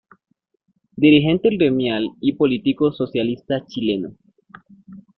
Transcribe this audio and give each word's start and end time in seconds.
Dirigente 0.97 1.51
gremial 1.55 2.09
y 2.21 2.33
político 2.33 2.91
socialista 2.91 3.63
chileno. 3.67 4.15